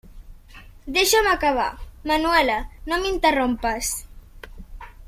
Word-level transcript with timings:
Deixa'm 0.95 1.29
acabar, 1.33 1.67
Manuela; 2.13 2.57
no 2.89 3.01
m'interrompes. 3.05 3.95